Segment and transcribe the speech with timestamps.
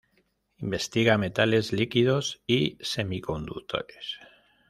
[0.57, 4.17] Investiga metales líquidos y semiconductores.